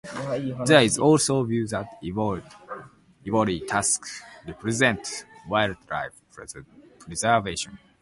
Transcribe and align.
There 0.65 0.81
is 0.81 0.97
also 0.97 1.43
view 1.43 1.67
that 1.67 1.99
ivory 3.27 3.59
tusk 3.59 4.03
represents 4.47 5.25
wild 5.47 5.77
life 5.91 6.13
preservation. 7.07 7.77